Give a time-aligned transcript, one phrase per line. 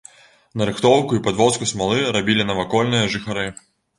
[0.59, 3.47] Нарыхтоўку і падвозку смалы рабілі навакольныя жыхары.